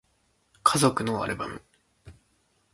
[0.63, 1.61] 家族のアルバム